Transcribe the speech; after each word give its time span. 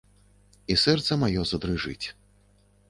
І 0.75 0.79
сэрца 0.85 1.19
маё 1.25 1.41
задрыжыць. 1.51 2.05